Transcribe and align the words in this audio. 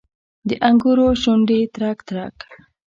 د 0.47 0.49
انګورو 0.67 1.07
شونډې 1.21 1.59
ترک، 1.73 1.97
ترک 2.07 2.37